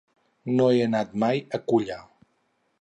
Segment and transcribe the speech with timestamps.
[0.53, 2.03] No he anat mai a Culla.